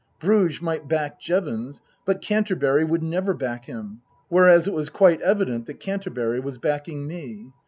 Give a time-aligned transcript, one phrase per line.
[0.19, 5.67] Bruges might back Jevons, but Canterbury would never back him; whereas it was quite evident
[5.67, 7.51] that Canterbury was backing me.